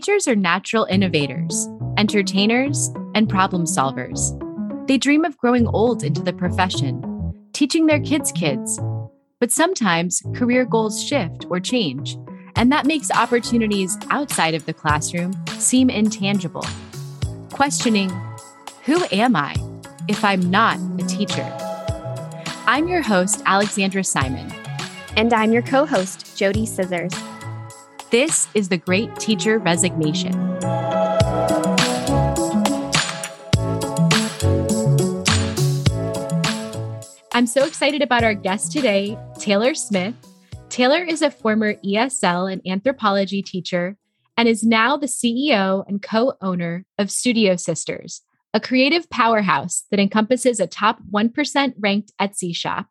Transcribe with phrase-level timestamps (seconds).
[0.00, 4.18] Teachers are natural innovators, entertainers, and problem solvers.
[4.88, 8.80] They dream of growing old into the profession, teaching their kids' kids.
[9.40, 12.16] But sometimes career goals shift or change,
[12.56, 16.64] and that makes opportunities outside of the classroom seem intangible.
[17.52, 18.08] Questioning,
[18.86, 19.54] who am I
[20.08, 21.46] if I'm not a teacher?
[22.66, 24.50] I'm your host, Alexandra Simon.
[25.18, 27.12] And I'm your co host, JoDee Scissors.
[28.10, 30.34] This is the Great Teacher Resignation.
[37.32, 40.16] I'm so excited about our guest today, Taylor Smith.
[40.70, 43.96] Taylor is a former ESL and anthropology teacher
[44.36, 48.22] and is now the CEO and co owner of Studio Sisters,
[48.52, 52.88] a creative powerhouse that encompasses a top 1% ranked Etsy shop,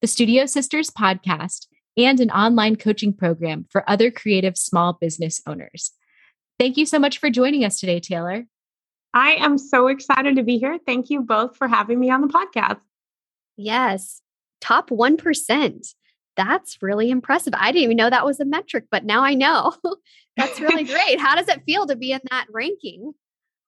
[0.00, 1.66] the Studio Sisters podcast,
[1.96, 5.92] and an online coaching program for other creative small business owners.
[6.58, 8.44] Thank you so much for joining us today, Taylor.
[9.14, 10.78] I am so excited to be here.
[10.86, 12.80] Thank you both for having me on the podcast.
[13.56, 14.22] Yes,
[14.60, 15.94] top 1%.
[16.34, 17.52] That's really impressive.
[17.54, 19.74] I didn't even know that was a metric, but now I know.
[20.36, 21.20] That's really great.
[21.20, 23.12] How does it feel to be in that ranking?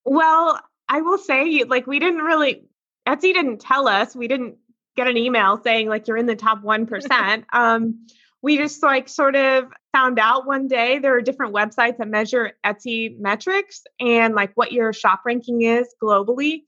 [0.06, 2.64] Well, I will say, like, we didn't really,
[3.06, 4.16] Etsy didn't tell us.
[4.16, 4.56] We didn't
[4.96, 7.44] get an email saying like you're in the top 1%.
[7.52, 8.06] um,
[8.44, 12.52] we just like sort of found out one day there are different websites that measure
[12.62, 16.64] Etsy metrics and like what your shop ranking is globally.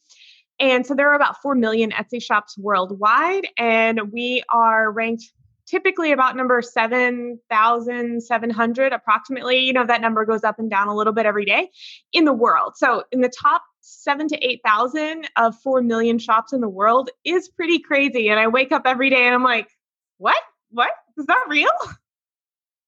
[0.58, 5.24] And so there are about 4 million Etsy shops worldwide, and we are ranked
[5.66, 9.58] typically about number 7,700 approximately.
[9.58, 11.68] You know, that number goes up and down a little bit every day
[12.10, 12.72] in the world.
[12.76, 17.50] So in the top seven to 8,000 of 4 million shops in the world is
[17.50, 18.30] pretty crazy.
[18.30, 19.68] And I wake up every day and I'm like,
[20.16, 20.38] what?
[20.70, 20.90] What?
[21.16, 21.70] Is that real?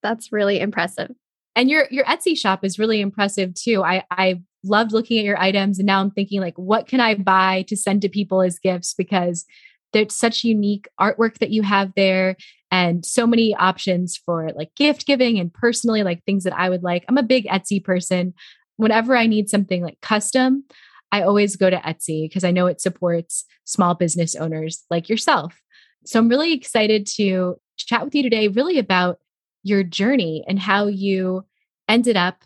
[0.03, 1.11] That's really impressive.
[1.57, 3.83] And your your Etsy shop is really impressive too.
[3.83, 7.15] I I loved looking at your items and now I'm thinking like what can I
[7.15, 9.45] buy to send to people as gifts because
[9.93, 12.37] there's such unique artwork that you have there
[12.71, 16.83] and so many options for like gift giving and personally like things that I would
[16.83, 17.05] like.
[17.09, 18.35] I'm a big Etsy person.
[18.77, 20.65] Whenever I need something like custom,
[21.11, 25.61] I always go to Etsy because I know it supports small business owners like yourself.
[26.05, 29.19] So I'm really excited to chat with you today, really about
[29.63, 31.45] your journey and how you
[31.89, 32.45] ended up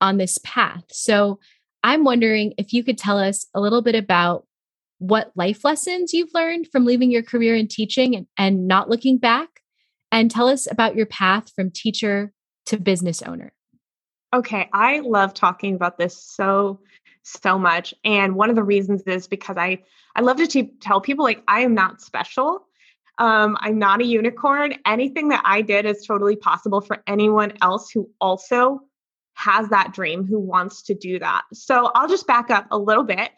[0.00, 0.84] on this path.
[0.90, 1.38] So
[1.82, 4.46] I'm wondering if you could tell us a little bit about
[4.98, 9.16] what life lessons you've learned from leaving your career in teaching and, and not looking
[9.16, 9.48] back,
[10.12, 12.32] and tell us about your path from teacher
[12.66, 13.52] to business owner.
[14.34, 16.80] Okay, I love talking about this so
[17.22, 19.82] so much and one of the reasons is because I
[20.16, 22.66] I love to te- tell people like I am not special.
[23.20, 24.74] Um, I'm not a unicorn.
[24.86, 28.80] Anything that I did is totally possible for anyone else who also
[29.34, 31.42] has that dream, who wants to do that.
[31.52, 33.30] So I'll just back up a little bit.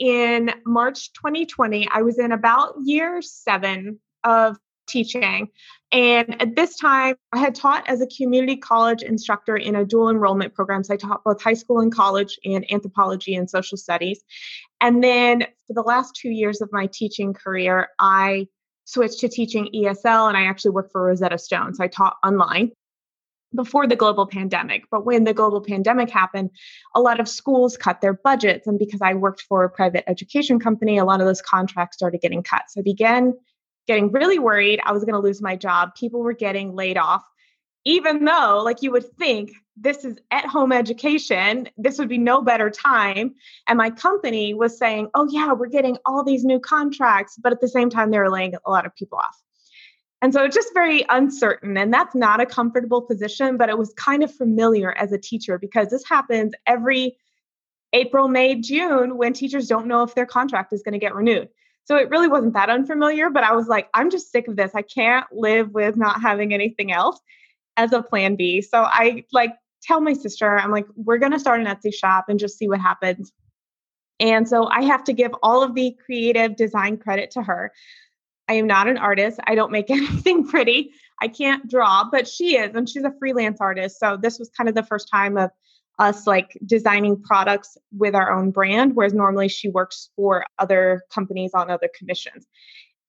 [0.00, 5.48] In March 2020, I was in about year seven of teaching.
[5.92, 10.10] And at this time, I had taught as a community college instructor in a dual
[10.10, 10.82] enrollment program.
[10.82, 14.20] So I taught both high school and college in anthropology and social studies.
[14.80, 18.48] And then for the last two years of my teaching career, I
[18.88, 21.74] switched to teaching ESL and I actually worked for Rosetta Stone.
[21.74, 22.72] So I taught online
[23.54, 24.84] before the global pandemic.
[24.90, 26.50] But when the global pandemic happened,
[26.94, 28.66] a lot of schools cut their budgets.
[28.66, 32.22] And because I worked for a private education company, a lot of those contracts started
[32.22, 32.62] getting cut.
[32.68, 33.34] So I began
[33.86, 35.94] getting really worried I was going to lose my job.
[35.94, 37.24] People were getting laid off,
[37.88, 42.42] even though, like, you would think this is at home education, this would be no
[42.42, 43.34] better time.
[43.66, 47.38] And my company was saying, oh, yeah, we're getting all these new contracts.
[47.42, 49.42] But at the same time, they were laying a lot of people off.
[50.20, 51.78] And so it's just very uncertain.
[51.78, 55.58] And that's not a comfortable position, but it was kind of familiar as a teacher
[55.58, 57.16] because this happens every
[57.94, 61.48] April, May, June when teachers don't know if their contract is going to get renewed.
[61.84, 64.72] So it really wasn't that unfamiliar, but I was like, I'm just sick of this.
[64.74, 67.18] I can't live with not having anything else
[67.78, 68.60] as a plan B.
[68.60, 72.26] So I like tell my sister, I'm like, we're going to start an Etsy shop
[72.28, 73.32] and just see what happens.
[74.20, 77.72] And so I have to give all of the creative design credit to her.
[78.48, 79.38] I am not an artist.
[79.46, 80.90] I don't make anything pretty.
[81.22, 83.98] I can't draw, but she is, and she's a freelance artist.
[83.98, 85.50] So this was kind of the first time of
[85.98, 91.52] us like designing products with our own brand, whereas normally she works for other companies
[91.54, 92.46] on other commissions.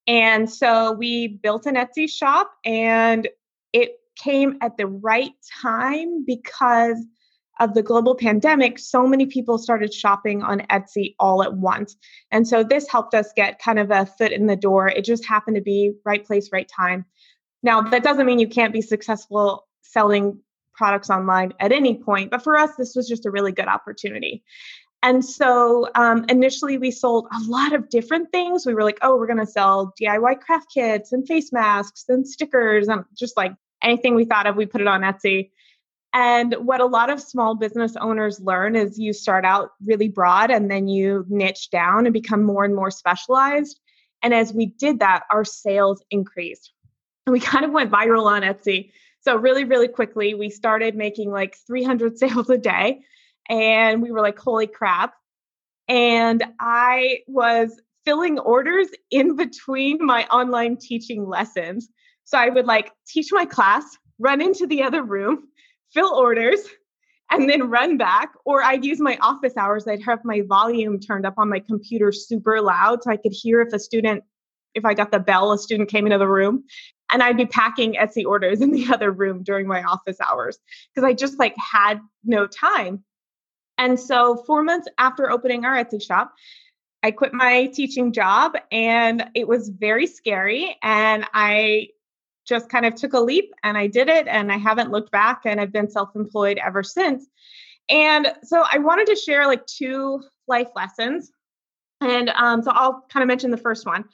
[0.07, 3.27] And so we built an Etsy shop and
[3.74, 5.31] it came at the right
[5.62, 7.04] time because
[7.60, 11.98] of the global pandemic, so many people started shopping on Etsy all at once.
[12.31, 14.88] And so this helped us get kind of a foot in the door.
[14.88, 17.06] It just happened to be right place, right time.
[17.62, 20.39] Now, that doesn't mean you can't be successful selling
[20.74, 22.31] products online at any point.
[22.31, 24.44] But for us, this was just a really good opportunity.
[25.01, 28.66] And so um, initially, we sold a lot of different things.
[28.66, 32.27] We were like, oh, we're going to sell DIY craft kits and face masks and
[32.27, 35.51] stickers and just like anything we thought of, we put it on Etsy.
[36.13, 40.49] And what a lot of small business owners learn is you start out really broad
[40.49, 43.79] and then you niche down and become more and more specialized.
[44.23, 46.73] And as we did that, our sales increased.
[47.25, 48.91] And we kind of went viral on Etsy.
[49.21, 53.01] So, really, really quickly, we started making like 300 sales a day.
[53.47, 55.13] And we were like, holy crap.
[55.87, 57.79] And I was
[58.09, 61.88] filling orders in between my online teaching lessons.
[62.23, 63.83] So, I would like teach my class,
[64.17, 65.47] run into the other room,
[65.94, 66.59] fill orders,
[67.29, 68.31] and then run back.
[68.45, 69.88] Or I'd use my office hours.
[69.88, 73.61] I'd have my volume turned up on my computer super loud so I could hear
[73.61, 74.23] if a student,
[74.73, 76.63] if I got the bell, a student came into the room.
[77.11, 80.57] And I'd be packing Etsy orders in the other room during my office hours
[80.95, 83.03] because I just like had no time.
[83.77, 86.33] And so, four months after opening our Etsy shop,
[87.01, 90.77] I quit my teaching job and it was very scary.
[90.83, 91.89] And I
[92.45, 95.41] just kind of took a leap and I did it and I haven't looked back
[95.45, 97.27] and I've been self employed ever since.
[97.89, 101.31] And so I wanted to share like two life lessons.
[102.01, 104.05] And um, so I'll kind of mention the first one.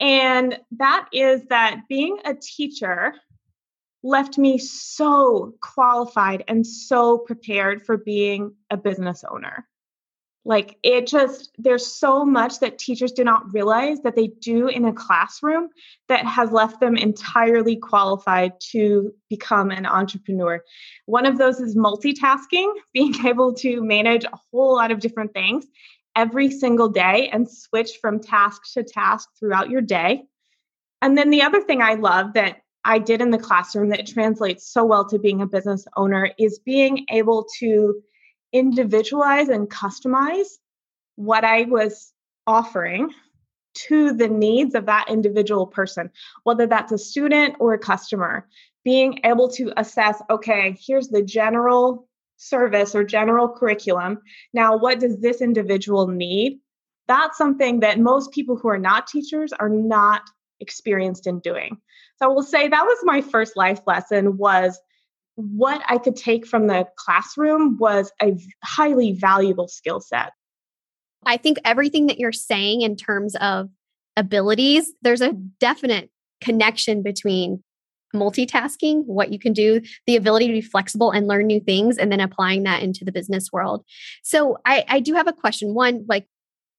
[0.00, 3.14] And that is that being a teacher
[4.02, 9.66] left me so qualified and so prepared for being a business owner.
[10.48, 14.86] Like it just, there's so much that teachers do not realize that they do in
[14.86, 15.68] a classroom
[16.08, 20.64] that has left them entirely qualified to become an entrepreneur.
[21.04, 25.66] One of those is multitasking, being able to manage a whole lot of different things
[26.16, 30.22] every single day and switch from task to task throughout your day.
[31.02, 34.72] And then the other thing I love that I did in the classroom that translates
[34.72, 38.02] so well to being a business owner is being able to
[38.52, 40.48] individualize and customize
[41.16, 42.12] what I was
[42.46, 43.10] offering
[43.74, 46.10] to the needs of that individual person,
[46.44, 48.48] whether that's a student or a customer.
[48.84, 54.18] Being able to assess, okay, here's the general service or general curriculum.
[54.54, 56.60] Now, what does this individual need?
[57.06, 60.22] That's something that most people who are not teachers are not
[60.60, 61.78] experienced in doing.
[62.16, 64.78] So I will say that was my first life lesson was
[65.38, 70.32] what I could take from the classroom was a highly valuable skill set.
[71.24, 73.68] I think everything that you're saying in terms of
[74.16, 77.62] abilities, there's a definite connection between
[78.16, 82.10] multitasking, what you can do, the ability to be flexible and learn new things, and
[82.10, 83.84] then applying that into the business world.
[84.24, 85.72] So I, I do have a question.
[85.72, 86.26] One, like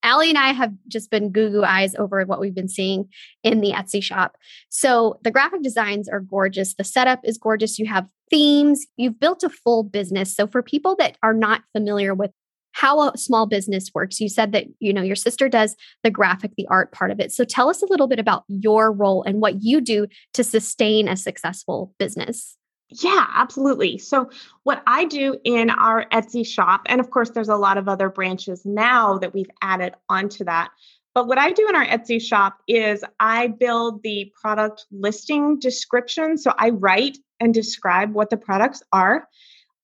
[0.02, 3.08] Ali and I have just been goo goo eyes over what we've been seeing
[3.42, 4.36] in the Etsy shop.
[4.68, 6.74] So the graphic designs are gorgeous.
[6.74, 7.78] The setup is gorgeous.
[7.78, 8.86] You have themes.
[8.96, 10.34] You've built a full business.
[10.34, 12.30] So for people that are not familiar with
[12.72, 16.52] how a small business works, you said that you know your sister does the graphic,
[16.56, 17.32] the art part of it.
[17.32, 21.08] So tell us a little bit about your role and what you do to sustain
[21.08, 22.56] a successful business.
[22.90, 23.98] Yeah, absolutely.
[23.98, 24.30] So,
[24.64, 28.08] what I do in our Etsy shop, and of course, there's a lot of other
[28.08, 30.70] branches now that we've added onto that.
[31.14, 36.38] But what I do in our Etsy shop is I build the product listing description.
[36.38, 39.26] So, I write and describe what the products are.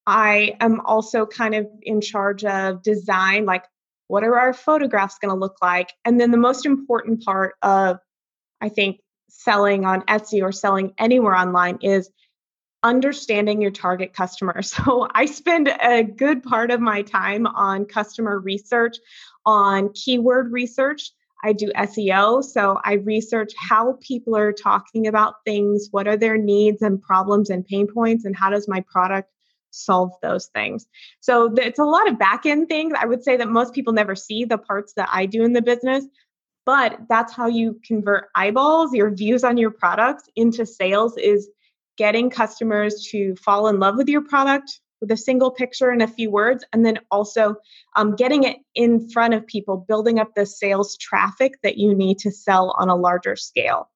[0.05, 3.65] I am also kind of in charge of design, like
[4.07, 5.91] what are our photographs going to look like?
[6.05, 7.99] And then the most important part of,
[8.61, 12.09] I think, selling on Etsy or selling anywhere online is
[12.83, 14.61] understanding your target customer.
[14.61, 18.97] So I spend a good part of my time on customer research,
[19.47, 21.11] on keyword research.
[21.43, 22.43] I do SEO.
[22.43, 27.49] So I research how people are talking about things, what are their needs and problems
[27.49, 29.31] and pain points, and how does my product
[29.71, 30.87] solve those things.
[31.19, 32.93] So it's a lot of back end things.
[32.99, 35.61] I would say that most people never see the parts that I do in the
[35.61, 36.05] business,
[36.65, 41.49] but that's how you convert eyeballs, your views on your products into sales is
[41.97, 46.07] getting customers to fall in love with your product with a single picture and a
[46.07, 47.55] few words, and then also
[47.95, 52.19] um, getting it in front of people, building up the sales traffic that you need
[52.19, 53.89] to sell on a larger scale.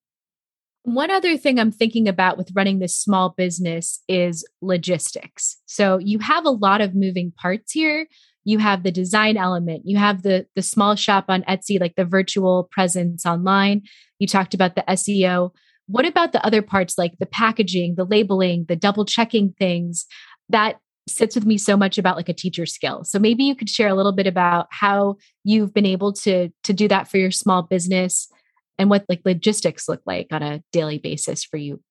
[0.84, 5.58] One other thing I'm thinking about with running this small business is logistics.
[5.67, 8.08] So you have a lot of moving parts here.
[8.43, 12.05] You have the design element, you have the the small shop on Etsy like the
[12.05, 13.84] virtual presence online.
[14.17, 15.51] You talked about the SEO.
[15.86, 20.08] What about the other parts like the packaging, the labeling, the double checking things
[20.50, 20.79] that
[21.12, 23.03] sits with me so much about like a teacher skill.
[23.03, 26.74] So maybe you could share a little bit about how you've been able to to
[26.74, 28.30] do that for your small business
[28.77, 31.82] and what like logistics look like on a daily basis for you.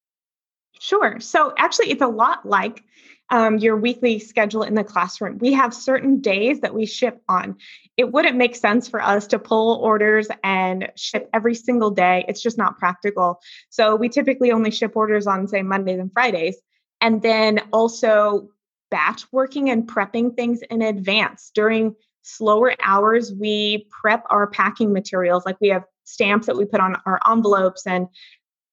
[0.81, 1.21] Sure.
[1.21, 2.83] So actually it's a lot like
[3.31, 5.39] um, your weekly schedule in the classroom.
[5.39, 7.57] We have certain days that we ship on.
[7.97, 12.25] It wouldn't make sense for us to pull orders and ship every single day.
[12.27, 13.41] It's just not practical.
[13.69, 16.57] So we typically only ship orders on, say, Mondays and Fridays.
[17.01, 18.49] And then also
[18.91, 21.51] batch working and prepping things in advance.
[21.55, 25.47] During slower hours, we prep our packing materials.
[25.47, 28.09] Like we have stamps that we put on our envelopes and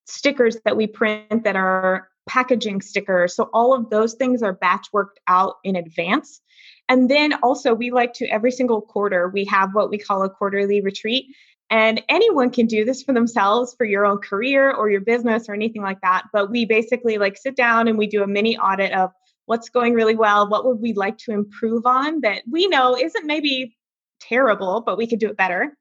[0.05, 3.35] stickers that we print that are packaging stickers.
[3.35, 6.41] So all of those things are batch worked out in advance.
[6.89, 10.29] And then also, we like to every single quarter, we have what we call a
[10.29, 11.25] quarterly retreat.
[11.69, 15.53] And anyone can do this for themselves for your own career or your business or
[15.53, 16.23] anything like that.
[16.31, 19.11] But we basically like sit down and we do a mini audit of
[19.47, 23.25] what's going really well, what would we like to improve on that we know isn't
[23.25, 23.75] maybe
[24.19, 25.75] terrible, but we could do it better.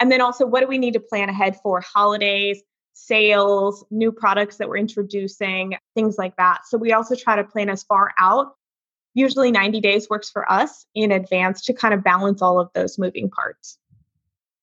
[0.00, 2.60] And then also, what do we need to plan ahead for holidays,
[2.92, 6.62] sales, new products that we're introducing, things like that.
[6.66, 8.52] So we also try to plan as far out.
[9.14, 12.98] Usually 90 days works for us in advance to kind of balance all of those
[12.98, 13.78] moving parts.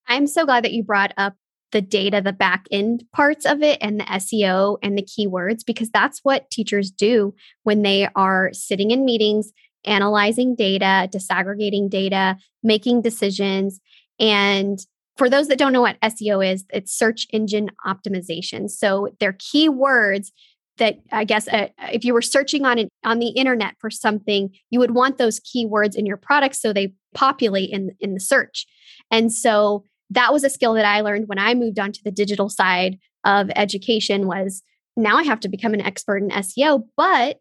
[0.08, 1.36] I'm so glad that you brought up
[1.72, 5.90] the data, the back end parts of it, and the SEO and the keywords, because
[5.90, 9.52] that's what teachers do when they are sitting in meetings,
[9.86, 13.80] analyzing data, disaggregating data, making decisions.
[14.20, 14.80] And
[15.18, 18.70] for those that don't know what SEO is, it's search engine optimization.
[18.70, 20.32] So they're keywords
[20.78, 24.50] that I guess uh, if you were searching on it on the internet for something,
[24.70, 28.66] you would want those keywords in your product so they populate in in the search.
[29.12, 32.12] And so that was a skill that I learned when I moved on to the
[32.12, 34.62] digital side of education was
[34.98, 37.38] now I have to become an expert in SEO, but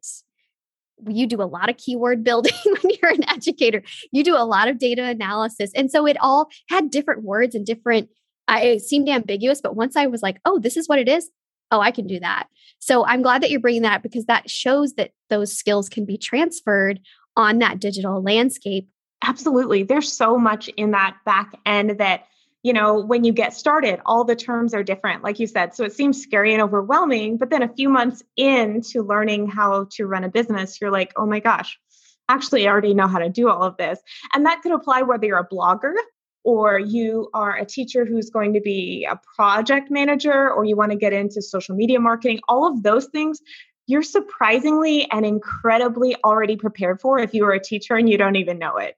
[1.09, 3.83] you do a lot of keyword building when you're an educator.
[4.13, 5.71] You do a lot of data analysis.
[5.75, 8.09] And so it all had different words and different,
[8.47, 9.61] I, it seemed ambiguous.
[9.61, 11.29] But once I was like, oh, this is what it is,
[11.73, 12.47] oh, I can do that.
[12.79, 16.05] So I'm glad that you're bringing that up because that shows that those skills can
[16.05, 17.01] be transferred
[17.37, 18.89] on that digital landscape.
[19.23, 19.83] Absolutely.
[19.83, 22.25] There's so much in that back end that
[22.63, 25.75] you know, when you get started, all the terms are different, like you said.
[25.75, 27.39] So it seems scary and overwhelming.
[27.39, 31.27] But then a few months into learning how to run a business, you're like, oh
[31.27, 31.79] my gosh,
[32.29, 33.99] actually, I already know how to do all of this.
[34.35, 35.95] And that could apply whether you're a blogger
[36.45, 40.93] or you are a teacher who's going to be a project manager or you want
[40.93, 43.41] to get into social media marketing, all of those things.
[43.87, 48.37] You're surprisingly and incredibly already prepared for if you are a teacher and you don't
[48.37, 48.97] even know it.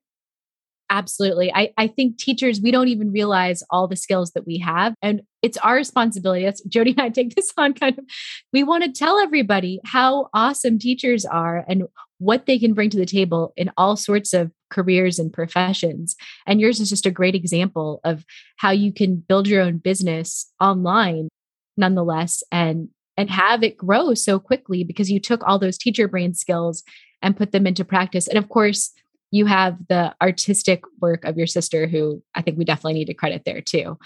[0.93, 1.51] Absolutely.
[1.55, 4.95] I, I think teachers, we don't even realize all the skills that we have.
[5.01, 6.45] And it's our responsibility.
[6.45, 8.05] That's JoDee and I take this on kind of.
[8.53, 11.85] We want to tell everybody how awesome teachers are and
[12.19, 16.15] what they can bring to the table in all sorts of careers and professions.
[16.47, 18.27] And yours is just a great example of
[18.59, 21.31] how you can build your own business online
[21.79, 26.35] nonetheless and and have it grow so quickly because you took all those teacher brain
[26.35, 26.83] skills
[27.23, 28.27] and put them into practice.
[28.27, 28.91] And of course,
[29.33, 33.15] you have the artistic work of your sister, who I think we definitely need to
[33.15, 33.99] credit there too.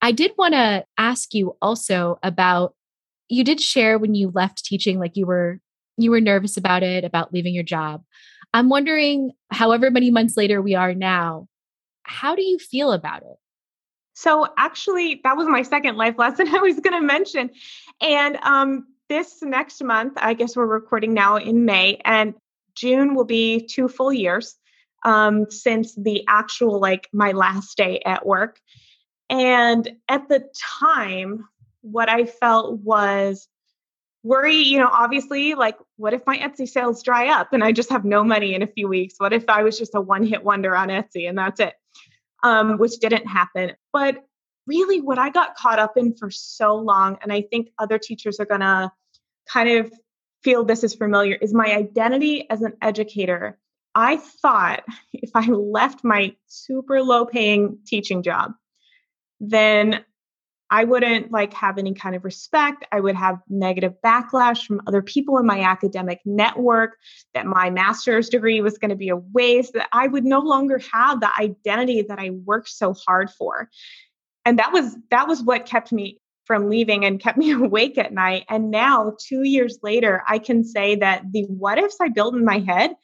[0.00, 2.74] I did want to ask you also about
[3.28, 5.60] you did share when you left teaching, like you were
[5.98, 8.02] you were nervous about it, about leaving your job.
[8.54, 11.46] I'm wondering, however many months later we are now,
[12.04, 13.36] how do you feel about it?
[14.14, 17.50] So actually, that was my second life lesson I was going to mention.
[18.00, 22.34] And um, this next month, I guess we're recording now in May, and
[22.74, 24.56] June will be two full years
[25.02, 28.60] um, since the actual, like, my last day at work.
[29.28, 30.48] And at the
[30.80, 31.48] time,
[31.82, 33.48] what I felt was
[34.22, 37.90] worry, you know, obviously, like, what if my Etsy sales dry up and I just
[37.90, 39.14] have no money in a few weeks?
[39.18, 41.74] What if I was just a one hit wonder on Etsy and that's it?
[42.42, 43.72] Um, which didn't happen.
[43.92, 44.24] But
[44.66, 48.40] really, what I got caught up in for so long, and I think other teachers
[48.40, 48.90] are going to
[49.48, 49.92] kind of
[50.42, 53.58] feel this is familiar, is my identity as an educator
[53.94, 58.52] I thought if I left my super low paying teaching job,
[59.40, 60.04] then
[60.72, 62.84] I wouldn't like have any kind of respect.
[62.92, 66.96] I would have negative backlash from other people in my academic network
[67.34, 70.80] that my master's degree was going to be a waste, that I would no longer
[70.92, 73.68] have the identity that I worked so hard for.
[74.44, 78.12] And that was that was what kept me from leaving and kept me awake at
[78.12, 78.44] night.
[78.48, 82.44] And now 2 years later, I can say that the what ifs I built in
[82.44, 82.94] my head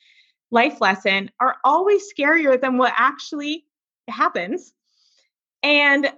[0.51, 3.65] life lesson are always scarier than what actually
[4.09, 4.73] happens.
[5.63, 6.13] And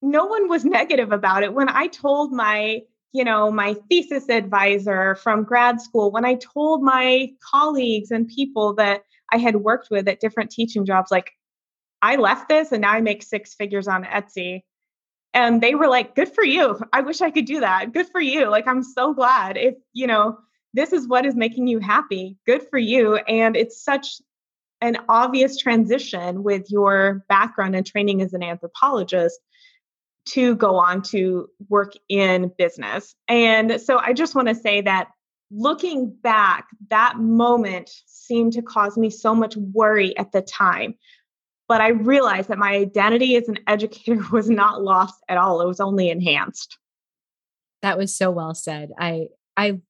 [0.00, 1.52] no one was negative about it.
[1.52, 2.82] When I told my,
[3.12, 8.74] you know, my thesis advisor from grad school, when I told my colleagues and people
[8.74, 11.32] that I had worked with at different teaching jobs, like,
[12.00, 14.62] I left this and now I make six figures on Etsy.
[15.34, 16.80] And they were like, good for you.
[16.92, 17.92] I wish I could do that.
[17.92, 18.48] Good for you.
[18.48, 20.38] Like, I'm so glad if, you know,
[20.74, 22.36] this is what is making you happy.
[22.46, 23.16] Good for you.
[23.16, 24.20] And it's such
[24.80, 29.40] an obvious transition with your background and training as an anthropologist
[30.26, 33.14] to go on to work in business.
[33.28, 35.08] And so I just want to say that
[35.50, 40.94] looking back, that moment seemed to cause me so much worry at the time.
[41.66, 45.60] But I realized that my identity as an educator was not lost at all.
[45.60, 46.78] It was only enhanced.
[47.82, 48.90] That was so well said.
[48.98, 49.80] I I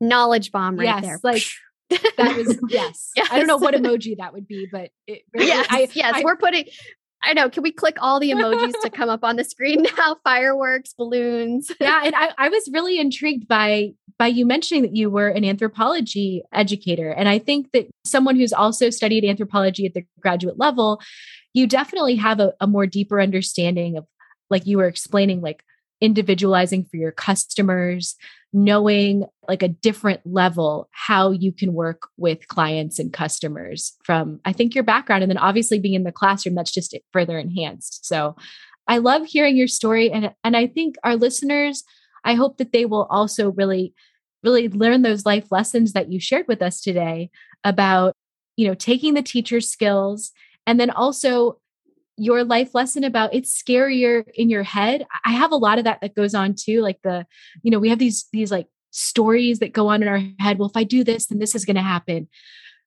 [0.00, 1.20] knowledge bomb right yes, there.
[1.22, 1.42] Like
[1.90, 3.10] that was yes.
[3.16, 3.28] yes.
[3.30, 6.36] I don't know what emoji that would be, but it, yes, I, yes, I, we're
[6.36, 6.66] putting
[7.22, 7.50] I know.
[7.50, 10.16] Can we click all the emojis to come up on the screen now?
[10.22, 11.72] Fireworks, balloons.
[11.80, 15.44] yeah, and I, I was really intrigued by by you mentioning that you were an
[15.44, 21.00] anthropology educator, and I think that someone who's also studied anthropology at the graduate level,
[21.52, 24.06] you definitely have a, a more deeper understanding of,
[24.48, 25.64] like you were explaining, like
[26.00, 28.16] individualizing for your customers,
[28.52, 34.52] knowing like a different level how you can work with clients and customers from I
[34.52, 38.06] think your background and then obviously being in the classroom that's just further enhanced.
[38.06, 38.36] So
[38.88, 41.84] I love hearing your story and and I think our listeners
[42.24, 43.94] I hope that they will also really
[44.42, 47.30] really learn those life lessons that you shared with us today
[47.64, 48.14] about
[48.56, 50.32] you know taking the teacher skills
[50.66, 51.58] and then also
[52.16, 55.06] your life lesson about it's scarier in your head.
[55.24, 57.26] I have a lot of that that goes on too like the
[57.62, 60.70] you know we have these these like stories that go on in our head well
[60.70, 62.28] if i do this then this is going to happen.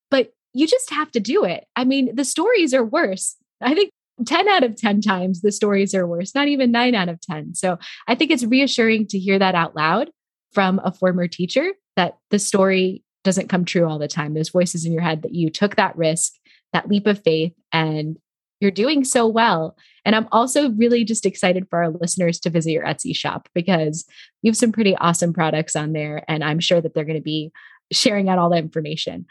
[0.10, 1.66] But you just have to do it.
[1.76, 3.36] I mean the stories are worse.
[3.62, 3.92] I think
[4.26, 7.56] 10 out of 10 times the stories are worse not even 9 out of 10
[7.56, 10.10] so i think it's reassuring to hear that out loud
[10.52, 14.34] from a former teacher that the story doesn't come true all the time.
[14.34, 16.34] Those voices in your head that you took that risk
[16.72, 18.18] that leap of faith and
[18.60, 19.78] you're doing so well.
[20.06, 24.06] And I'm also really just excited for our listeners to visit your Etsy shop because
[24.42, 26.24] you have some pretty awesome products on there.
[26.28, 27.52] And I'm sure that they're going to be
[27.92, 29.26] sharing out all that information.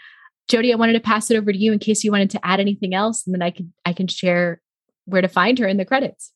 [0.49, 2.59] JoDee, I wanted to pass it over to you in case you wanted to add
[2.59, 4.61] anything else, and then I can I can share
[5.05, 6.33] where to find her in the credits.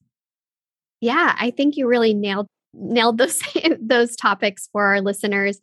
[1.00, 3.40] Yeah, I think you really nailed nailed those
[3.80, 5.60] those topics for our listeners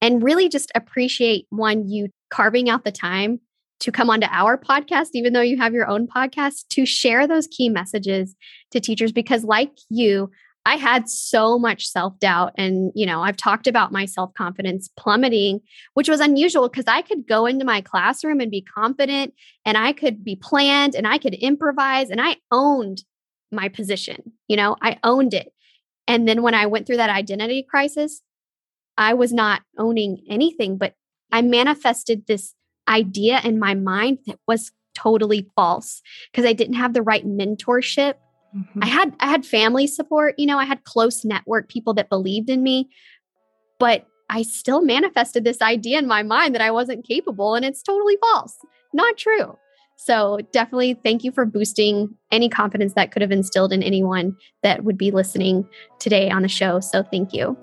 [0.00, 3.40] and really just appreciate one you carving out the time
[3.80, 7.46] to come onto our podcast, even though you have your own podcast, to share those
[7.46, 8.34] key messages
[8.72, 9.12] to teachers.
[9.12, 10.30] Because, like you,
[10.68, 12.52] I had so much self doubt.
[12.58, 15.60] And, you know, I've talked about my self confidence plummeting,
[15.94, 19.32] which was unusual because I could go into my classroom and be confident
[19.64, 23.02] and I could be planned and I could improvise and I owned
[23.50, 24.32] my position.
[24.46, 25.52] You know, I owned it.
[26.06, 28.20] And then when I went through that identity crisis,
[28.98, 30.94] I was not owning anything, but
[31.32, 32.54] I manifested this
[32.88, 38.14] idea in my mind that was totally false because I didn't have the right mentorship.
[38.56, 38.82] Mm-hmm.
[38.82, 42.50] I had I had family support, you know, I had close network people that believed
[42.50, 42.88] in me,
[43.78, 47.82] but I still manifested this idea in my mind that I wasn't capable and it's
[47.82, 48.56] totally false.
[48.92, 49.56] Not true.
[50.00, 54.84] So, definitely thank you for boosting any confidence that could have instilled in anyone that
[54.84, 56.78] would be listening today on the show.
[56.78, 57.56] So, thank you.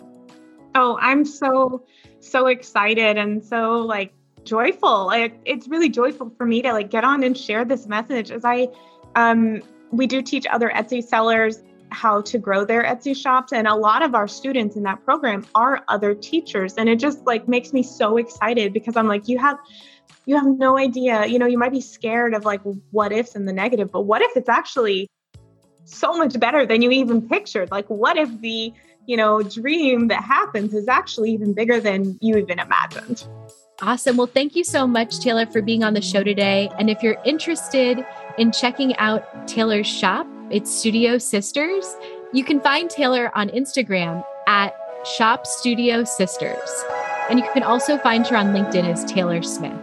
[0.75, 1.83] Oh, I'm so
[2.19, 4.13] so excited and so like
[4.45, 5.07] joyful.
[5.07, 8.45] Like, it's really joyful for me to like get on and share this message as
[8.45, 8.67] I
[9.15, 13.75] um we do teach other Etsy sellers how to grow their Etsy shops and a
[13.75, 17.71] lot of our students in that program are other teachers and it just like makes
[17.71, 19.57] me so excited because I'm like you have
[20.25, 23.47] you have no idea, you know, you might be scared of like what ifs and
[23.47, 25.07] the negative, but what if it's actually
[25.85, 27.69] so much better than you even pictured?
[27.71, 28.73] Like what if the,
[29.05, 33.27] you know, dream that happens is actually even bigger than you even imagined?
[33.81, 34.15] Awesome.
[34.15, 36.69] Well, thank you so much, Taylor, for being on the show today.
[36.79, 38.05] And if you're interested
[38.37, 41.95] in checking out Taylor's shop, it's Studio Sisters.
[42.31, 44.73] You can find Taylor on Instagram at
[45.05, 46.83] Shop Studio Sisters.
[47.29, 49.73] And you can also find her on LinkedIn as Taylor Smith.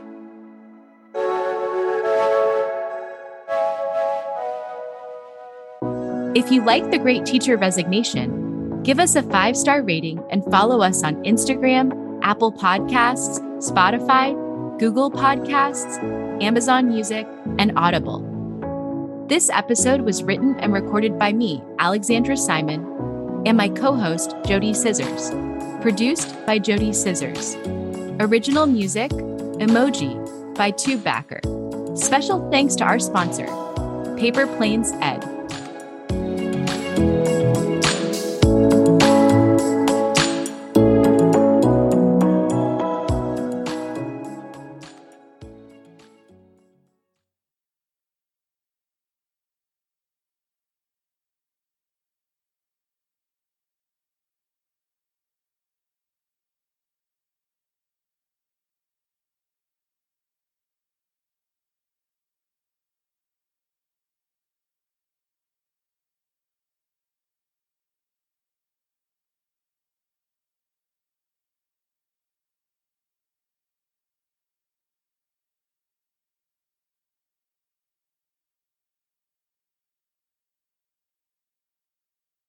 [6.35, 10.81] If you like the Great Teacher Resignation, give us a five star rating and follow
[10.81, 14.35] us on Instagram, Apple Podcasts, Spotify,
[14.81, 16.03] Google Podcasts,
[16.43, 17.29] Amazon Music,
[17.61, 18.19] and Audible.
[19.29, 22.85] This episode was written and recorded by me, Alexandra Simon,
[23.47, 25.31] and my co host, JoDee Scissors.
[25.81, 27.55] Produced by JoDee Scissors.
[28.21, 30.13] Original music, Emoji,
[30.57, 31.97] by TubeBacker.
[31.97, 33.47] Special thanks to our sponsor,
[34.17, 35.32] Paper Planes Ed.